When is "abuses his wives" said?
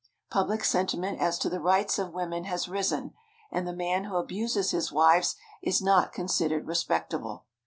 4.15-5.35